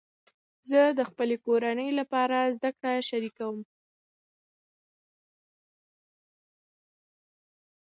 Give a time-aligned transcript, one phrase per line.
[0.69, 3.57] زه د خپلې کورنۍ لپاره زده کړه شریکوم.